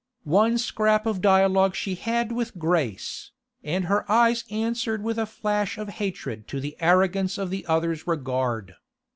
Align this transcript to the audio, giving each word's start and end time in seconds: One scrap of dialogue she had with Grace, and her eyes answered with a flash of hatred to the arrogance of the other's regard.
One 0.23 0.57
scrap 0.57 1.05
of 1.05 1.21
dialogue 1.21 1.75
she 1.75 1.93
had 1.93 2.31
with 2.31 2.57
Grace, 2.57 3.29
and 3.63 3.85
her 3.85 4.11
eyes 4.11 4.45
answered 4.49 5.03
with 5.03 5.19
a 5.19 5.27
flash 5.27 5.77
of 5.77 5.89
hatred 5.89 6.47
to 6.47 6.59
the 6.59 6.75
arrogance 6.79 7.37
of 7.37 7.51
the 7.51 7.67
other's 7.67 8.07
regard. 8.07 8.77